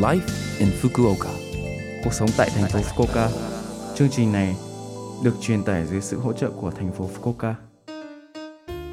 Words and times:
Life 0.00 0.20
in 0.58 0.68
Fukuoka. 0.82 1.30
Cuộc 2.04 2.12
sống 2.12 2.28
tại 2.36 2.50
thành 2.54 2.70
phố 2.70 2.78
Fukuoka. 2.78 3.28
Chương 3.94 4.08
trình 4.10 4.32
này 4.32 4.56
được 5.24 5.34
truyền 5.40 5.62
tải 5.62 5.86
dưới 5.86 6.00
sự 6.00 6.18
hỗ 6.18 6.32
trợ 6.32 6.50
của 6.50 6.70
thành 6.70 6.92
phố 6.92 7.10
Fukuoka. 7.14 7.54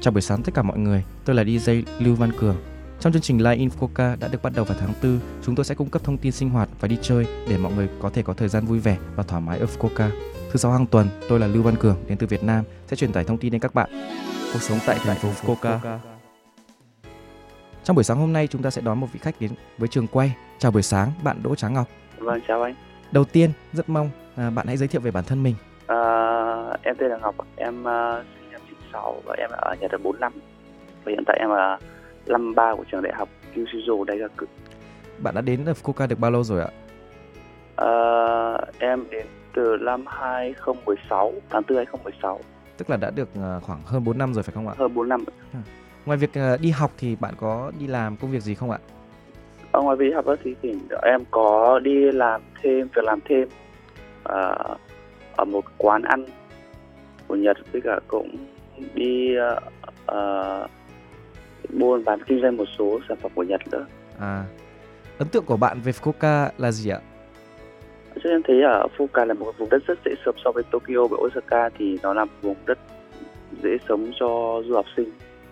Chào 0.00 0.12
buổi 0.12 0.22
sáng 0.22 0.42
tất 0.42 0.54
cả 0.54 0.62
mọi 0.62 0.78
người, 0.78 1.04
tôi 1.24 1.36
là 1.36 1.42
DJ 1.42 1.82
Lưu 1.98 2.14
Văn 2.14 2.32
Cường. 2.38 2.56
Trong 3.00 3.12
chương 3.12 3.22
trình 3.22 3.38
Live 3.38 3.54
in 3.54 3.68
Fukuoka 3.68 4.16
đã 4.20 4.28
được 4.28 4.42
bắt 4.42 4.52
đầu 4.56 4.64
vào 4.64 4.76
tháng 4.80 4.92
4, 5.02 5.20
chúng 5.42 5.54
tôi 5.54 5.64
sẽ 5.64 5.74
cung 5.74 5.90
cấp 5.90 6.04
thông 6.04 6.18
tin 6.18 6.32
sinh 6.32 6.50
hoạt 6.50 6.68
và 6.80 6.88
đi 6.88 6.98
chơi 7.02 7.26
để 7.48 7.56
mọi 7.56 7.72
người 7.72 7.88
có 8.00 8.10
thể 8.10 8.22
có 8.22 8.32
thời 8.34 8.48
gian 8.48 8.66
vui 8.66 8.78
vẻ 8.78 8.96
và 9.16 9.22
thoải 9.22 9.42
mái 9.42 9.58
ở 9.58 9.66
Fukuoka. 9.66 10.10
Thứ 10.50 10.56
sáu 10.56 10.72
hàng 10.72 10.86
tuần, 10.86 11.08
tôi 11.28 11.40
là 11.40 11.46
Lưu 11.46 11.62
Văn 11.62 11.76
Cường 11.76 11.96
đến 12.08 12.18
từ 12.18 12.26
Việt 12.26 12.42
Nam 12.42 12.64
sẽ 12.90 12.96
truyền 12.96 13.12
tải 13.12 13.24
thông 13.24 13.38
tin 13.38 13.52
đến 13.52 13.60
các 13.60 13.74
bạn. 13.74 13.90
Cuộc 14.52 14.62
sống 14.62 14.78
tại 14.86 14.98
thành 15.04 15.18
phố 15.18 15.28
Fukuoka. 15.42 15.98
Trong 17.84 17.96
buổi 17.96 18.04
sáng 18.04 18.18
hôm 18.18 18.32
nay 18.32 18.46
chúng 18.46 18.62
ta 18.62 18.70
sẽ 18.70 18.82
đón 18.82 19.00
một 19.00 19.06
vị 19.12 19.20
khách 19.22 19.40
đến 19.40 19.50
với 19.78 19.88
trường 19.88 20.06
quay. 20.06 20.36
Chào 20.58 20.70
buổi 20.70 20.82
sáng, 20.82 21.12
bạn 21.22 21.42
Đỗ 21.42 21.54
Tráng 21.54 21.74
Ngọc. 21.74 21.88
Vâng, 22.18 22.40
chào 22.48 22.62
anh. 22.62 22.74
Đầu 23.12 23.24
tiên, 23.24 23.50
rất 23.72 23.88
mong 23.88 24.10
à, 24.36 24.50
bạn 24.50 24.66
hãy 24.66 24.76
giới 24.76 24.88
thiệu 24.88 25.00
về 25.00 25.10
bản 25.10 25.24
thân 25.24 25.42
mình. 25.42 25.54
À, 25.86 25.96
em 26.82 26.96
tên 26.98 27.10
là 27.10 27.18
Ngọc, 27.18 27.34
em 27.56 27.80
uh, 27.80 28.24
sinh 28.40 28.52
năm 28.52 28.60
96 28.68 29.22
và 29.24 29.34
em 29.38 29.50
ở 29.52 29.74
nhà 29.80 29.88
trường 29.90 30.02
45. 30.02 30.32
Và 31.04 31.10
hiện 31.10 31.24
tại 31.26 31.36
em 31.40 31.50
là 31.50 31.78
năm 32.26 32.54
ba 32.54 32.74
của 32.74 32.84
trường 32.92 33.02
đại 33.02 33.12
học 33.16 33.28
Kyushu 33.54 34.04
Daigaku. 34.08 34.46
Bạn 35.18 35.34
đã 35.34 35.40
đến 35.40 35.64
Fukuoka 35.64 36.08
được 36.08 36.18
bao 36.18 36.30
lâu 36.30 36.44
rồi 36.44 36.60
ạ? 36.60 36.70
À, 37.76 37.88
em 38.78 39.04
đến 39.10 39.26
từ 39.54 39.76
năm 39.80 40.04
2016, 40.06 41.32
tháng 41.50 41.62
4 41.68 41.76
2016. 41.76 42.40
Tức 42.76 42.90
là 42.90 42.96
đã 42.96 43.10
được 43.10 43.28
à, 43.34 43.60
khoảng 43.62 43.82
hơn 43.84 44.04
4 44.04 44.18
năm 44.18 44.34
rồi 44.34 44.42
phải 44.42 44.54
không 44.54 44.68
ạ? 44.68 44.74
Hơn 44.78 44.94
4 44.94 45.08
năm. 45.08 45.24
Ngoài 46.06 46.18
việc 46.18 46.34
à, 46.34 46.56
đi 46.60 46.70
học 46.70 46.90
thì 46.98 47.16
bạn 47.20 47.34
có 47.36 47.72
đi 47.80 47.86
làm 47.86 48.16
công 48.16 48.30
việc 48.30 48.42
gì 48.42 48.54
không 48.54 48.70
ạ? 48.70 48.78
Ở 49.72 49.80
ngoài 49.80 49.96
việc 49.96 50.14
học 50.14 50.24
thì 50.44 50.54
thỉnh 50.62 50.78
em 51.02 51.24
có 51.30 51.78
đi 51.78 52.12
làm 52.12 52.40
thêm, 52.62 52.88
việc 52.94 53.04
làm 53.04 53.18
thêm 53.24 53.48
à, 54.24 54.58
ở 55.36 55.44
một 55.44 55.64
quán 55.78 56.02
ăn 56.02 56.24
của 57.28 57.36
Nhật 57.36 57.56
với 57.72 57.80
cả 57.80 58.00
cũng 58.08 58.36
đi 58.94 59.28
uh, 60.04 60.70
buôn 61.78 62.04
bán 62.04 62.22
kinh 62.26 62.42
doanh 62.42 62.56
một 62.56 62.64
số 62.78 63.00
sản 63.08 63.18
phẩm 63.22 63.32
của 63.34 63.42
Nhật 63.42 63.60
nữa. 63.72 63.86
À, 64.18 64.44
ấn 65.18 65.28
tượng 65.28 65.44
của 65.44 65.56
bạn 65.56 65.80
về 65.80 65.92
Fukuoka 65.92 66.48
là 66.58 66.72
gì 66.72 66.90
ạ? 66.90 67.00
Cho 68.24 68.30
em 68.30 68.42
thấy 68.42 68.62
ở 68.62 68.86
Fukuoka 68.96 69.26
là 69.26 69.34
một 69.34 69.52
vùng 69.58 69.70
đất 69.70 69.82
rất 69.86 69.98
dễ 70.04 70.12
sống 70.24 70.34
so 70.44 70.52
với 70.52 70.62
Tokyo 70.70 71.06
và 71.10 71.16
Osaka 71.20 71.68
thì 71.78 71.98
nó 72.02 72.14
là 72.14 72.24
một 72.24 72.32
vùng 72.42 72.56
đất 72.66 72.78
dễ 73.62 73.70
sống 73.88 74.12
cho 74.20 74.62
du 74.66 74.74
học 74.74 74.86
sinh. 74.96 75.10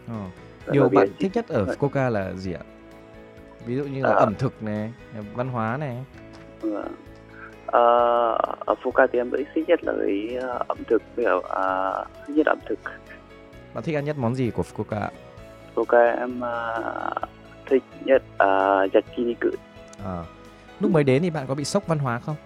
Ờ. 0.09 0.25
Điều 0.73 0.89
bạn 0.89 1.09
thích 1.19 1.31
nhất 1.34 1.48
ở 1.48 1.64
Fukuoka 1.64 2.11
là 2.11 2.33
gì 2.33 2.53
ạ? 2.53 2.61
Ví 3.67 3.77
dụ 3.77 3.84
như 3.84 4.03
là 4.03 4.09
À. 4.11 4.14
ẩm 4.14 4.34
thực 4.34 4.62
này, 4.62 4.92
văn 5.34 5.48
hóa 5.48 5.77
này. 5.77 5.97
Ờ, 7.67 8.39
ở 8.67 8.75
Fukuoka 8.83 9.06
thì 9.12 9.19
em 9.19 9.31
thích 9.55 9.69
nhất 9.69 9.84
là 9.84 9.92
cái 10.01 10.36
ờ, 10.41 10.64
ẩm 10.69 10.79
thực 10.89 11.03
cả 11.17 11.31
ờ, 11.48 12.05
thích 12.27 12.36
nhất 12.36 12.47
ẩm 12.47 12.59
thực. 12.69 12.79
Bạn 13.75 13.84
thích 13.84 13.95
ăn 13.95 14.05
nhất 14.05 14.17
món 14.19 14.34
gì 14.34 14.51
của 14.51 14.62
Fukuoka? 14.62 15.09
Fukuoka 15.75 16.19
em 16.19 16.41
ờ, 16.41 17.11
thích 17.67 17.83
nhất 18.05 18.23
uh, 18.34 18.92
yakiniku. 18.92 19.48
À. 20.05 20.25
Lúc 20.81 20.91
mới 20.91 21.05
đến 21.05 21.23
thì 21.23 21.31
bạn 21.31 21.47
có 21.47 21.55
bị 21.55 21.64
sốc 21.64 21.86
văn 21.86 21.98
hóa 21.98 22.19
không? 22.19 22.36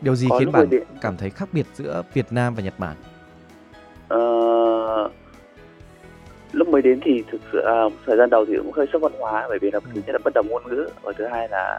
Điều 0.00 0.14
gì 0.14 0.26
Có 0.30 0.38
khiến 0.38 0.52
bạn 0.52 0.70
đến. 0.70 0.82
cảm 1.00 1.16
thấy 1.16 1.30
khác 1.30 1.48
biệt 1.52 1.66
giữa 1.74 2.02
Việt 2.14 2.26
Nam 2.32 2.54
và 2.54 2.62
Nhật 2.62 2.74
Bản? 2.78 2.96
Ờ, 4.08 4.18
lúc 6.56 6.68
mới 6.68 6.82
đến 6.82 7.00
thì 7.04 7.24
thực 7.30 7.40
sự 7.52 7.58
à, 7.60 7.82
thời 8.06 8.16
gian 8.16 8.30
đầu 8.30 8.44
thì 8.48 8.56
cũng 8.56 8.72
hơi 8.72 8.86
sốc 8.92 9.02
văn 9.02 9.12
hóa 9.18 9.46
bởi 9.48 9.58
vì 9.58 9.70
là 9.70 9.80
Ừ. 9.84 9.90
thứ 9.94 10.00
nhất 10.06 10.12
là 10.12 10.18
bất 10.24 10.34
đồng 10.34 10.46
ngôn 10.48 10.62
ngữ 10.68 10.88
và 11.02 11.12
thứ 11.18 11.26
hai 11.26 11.48
là 11.48 11.78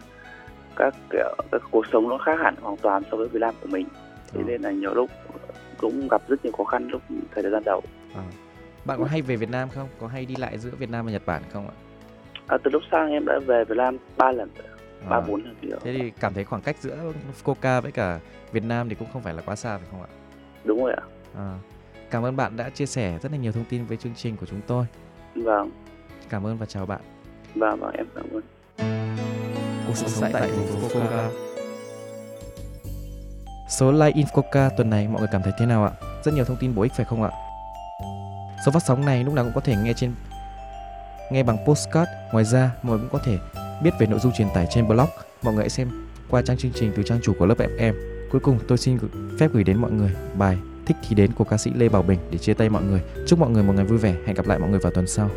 các 0.76 0.96
kiểu 1.12 1.36
các 1.52 1.62
cuộc 1.72 1.86
sống 1.94 2.10
nó 2.10 2.18
khác 2.18 2.36
hẳn 2.44 2.56
hoàn 2.62 2.78
toàn 2.78 3.04
so 3.12 3.18
với 3.18 3.28
Việt 3.28 3.40
Nam 3.40 3.54
của 3.62 3.68
mình 3.72 3.88
thế 4.34 4.42
Ờ. 4.42 4.44
nên 4.48 4.62
là 4.62 4.72
nhiều 4.72 4.94
lúc 4.94 5.10
cũng 5.78 6.08
gặp 6.12 6.22
rất 6.28 6.44
nhiều 6.46 6.54
khó 6.58 6.64
khăn 6.64 6.88
lúc 6.88 7.02
thời 7.36 7.50
gian 7.52 7.64
đầu 7.66 7.82
À. 8.16 8.24
Bạn 8.86 9.00
có 9.00 9.06
hay 9.06 9.22
về 9.22 9.36
Việt 9.36 9.50
Nam 9.50 9.70
không? 9.70 9.88
Có 10.02 10.08
hay 10.08 10.26
đi 10.26 10.36
lại 10.36 10.58
giữa 10.58 10.70
Việt 10.80 10.90
Nam 10.90 11.06
và 11.06 11.12
Nhật 11.12 11.22
Bản 11.26 11.42
không 11.54 11.68
ạ? 11.68 11.74
à, 12.48 12.58
từ 12.64 12.72
lúc 12.72 12.82
sang 12.92 13.10
em 13.12 13.26
đã 13.26 13.40
về 13.48 13.64
Việt 13.66 13.78
Nam 13.78 13.98
ba 14.18 14.32
lần 14.32 14.50
rồi, 14.58 14.68
ba 15.10 15.18
À. 15.18 15.22
bốn 15.28 15.44
lần 15.44 15.56
đó. 15.72 15.78
Thế 15.84 15.94
thì 15.94 16.12
cảm 16.20 16.34
thấy 16.34 16.44
khoảng 16.44 16.62
cách 16.62 16.76
giữa 16.80 16.96
Fukuoka 17.44 17.82
với 17.82 17.92
cả 17.92 18.20
Việt 18.52 18.64
Nam 18.64 18.90
thì 18.90 18.96
cũng 18.96 19.08
không 19.14 19.22
phải 19.22 19.34
là 19.34 19.42
quá 19.46 19.56
xa 19.56 19.78
phải 19.78 19.88
không 19.92 20.02
ạ? 20.02 20.08
đúng 20.64 20.84
rồi 20.84 20.94
ạ 20.94 21.04
À. 21.38 21.56
Cảm 22.12 22.26
ơn 22.26 22.36
bạn 22.36 22.58
đã 22.58 22.70
chia 22.70 22.86
sẻ 22.86 23.20
rất 23.22 23.32
là 23.32 23.38
nhiều 23.38 23.52
thông 23.52 23.66
tin 23.70 23.86
với 23.86 23.98
chương 23.98 24.14
trình 24.16 24.38
của 24.38 24.46
chúng 24.46 24.62
tôi. 24.68 24.86
vâng 25.36 25.72
Cảm 26.30 26.46
ơn 26.48 26.58
và 26.58 26.66
chào 26.66 26.86
bạn. 26.86 27.02
vâng 27.56 27.80
vâng 27.80 27.92
em 27.98 28.06
cảm 28.16 28.26
ơn 28.34 28.42
Cuộc 29.88 29.94
sống 29.96 30.32
tại 30.34 30.42
thành 30.42 30.68
phố 30.68 30.88
Fukuoka. 30.88 31.30
Số 33.70 33.92
Live 33.92 34.12
in 34.16 34.26
Fukuoka 34.26 34.70
tuần 34.78 34.90
này 34.90 35.08
mọi 35.08 35.20
người 35.20 35.30
cảm 35.32 35.42
thấy 35.44 35.54
thế 35.60 35.66
nào 35.66 35.84
ạ? 35.84 35.92
Rất 36.24 36.34
nhiều 36.34 36.46
thông 36.46 36.58
tin 36.60 36.76
bổ 36.76 36.82
ích 36.82 36.92
phải 36.98 37.06
không 37.06 37.24
ạ? 37.24 37.32
Số 38.66 38.72
phát 38.72 38.84
sóng 38.88 39.06
này 39.06 39.24
lúc 39.24 39.34
nào 39.34 39.46
cũng 39.46 39.54
có 39.56 39.62
thể 39.62 39.76
nghe 39.84 39.94
trên 39.94 40.14
nghe 41.32 41.44
bằng 41.44 41.58
postcard. 41.66 42.10
Ngoài 42.32 42.46
ra, 42.46 42.72
mọi 42.84 42.98
người 42.98 43.08
cũng 43.10 43.20
có 43.20 43.26
thể 43.26 43.38
biết 43.84 43.92
về 44.00 44.08
nội 44.08 44.20
dung 44.20 44.32
truyền 44.34 44.48
tải 44.54 44.68
trên 44.70 44.88
blog. 44.88 45.08
Mọi 45.44 45.54
người 45.54 45.64
hãy 45.64 45.70
xem 45.70 46.08
qua 46.30 46.42
trang 46.42 46.58
chương 46.58 46.72
trình 46.76 46.92
từ 46.96 47.04
trang 47.04 47.20
chủ 47.24 47.34
của 47.40 47.46
lớp 47.46 47.58
FM. 47.58 47.94
Cuối 48.32 48.42
cùng, 48.42 48.60
tôi 48.68 48.78
xin 48.78 48.98
phép 49.40 49.48
gửi 49.54 49.64
đến 49.64 49.78
mọi 49.78 49.92
người 49.92 50.12
bài 50.38 50.58
Thích 50.88 50.98
thì 51.08 51.16
đến 51.16 51.32
của 51.34 51.44
ca 51.44 51.58
sĩ 51.58 51.72
Lê 51.76 51.90
Bảo 51.90 52.02
Bình 52.02 52.20
để 52.32 52.38
chia 52.38 52.54
tay 52.54 52.70
mọi 52.70 52.84
người. 52.84 53.02
Chúc 53.28 53.40
mọi 53.40 53.50
người 53.50 53.64
một 53.64 53.74
ngày 53.74 53.86
vui 53.86 53.98
vẻ. 53.98 54.16
Hẹn 54.26 54.36
gặp 54.36 54.48
lại 54.48 54.60
mọi 54.60 54.70
người 54.70 54.80
vào 54.80 54.92
tuần 54.92 55.08
sau. 55.08 55.30